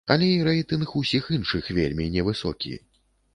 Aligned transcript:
Але 0.13 0.27
і 0.35 0.37
рэйтынг 0.47 0.93
усіх 1.01 1.29
іншых 1.37 1.69
вельмі 1.79 2.09
невысокі. 2.17 2.75